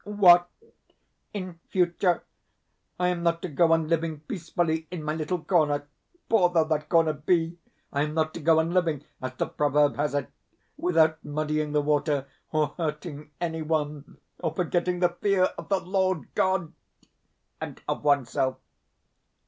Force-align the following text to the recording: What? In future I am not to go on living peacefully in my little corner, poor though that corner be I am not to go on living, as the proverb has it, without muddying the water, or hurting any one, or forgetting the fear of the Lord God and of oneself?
What? 0.03 0.49
In 1.31 1.59
future 1.69 2.23
I 2.99 3.09
am 3.09 3.21
not 3.21 3.39
to 3.43 3.47
go 3.47 3.71
on 3.71 3.87
living 3.87 4.21
peacefully 4.21 4.87
in 4.89 5.03
my 5.03 5.13
little 5.13 5.43
corner, 5.43 5.87
poor 6.27 6.49
though 6.49 6.63
that 6.63 6.89
corner 6.89 7.13
be 7.13 7.59
I 7.93 8.01
am 8.01 8.15
not 8.15 8.33
to 8.33 8.39
go 8.39 8.57
on 8.57 8.71
living, 8.71 9.03
as 9.21 9.35
the 9.35 9.45
proverb 9.45 9.97
has 9.97 10.15
it, 10.15 10.31
without 10.75 11.23
muddying 11.23 11.73
the 11.73 11.81
water, 11.81 12.25
or 12.51 12.69
hurting 12.77 13.29
any 13.39 13.61
one, 13.61 14.17
or 14.39 14.55
forgetting 14.55 15.01
the 15.01 15.09
fear 15.09 15.43
of 15.55 15.69
the 15.69 15.79
Lord 15.79 16.33
God 16.33 16.73
and 17.61 17.79
of 17.87 18.03
oneself? 18.03 18.57